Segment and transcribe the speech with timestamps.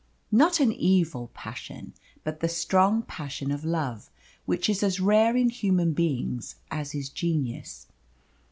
[0.31, 1.93] Not an evil passion,
[2.23, 4.09] but the strong passion of love,
[4.47, 7.85] which is as rare in human beings as is genius.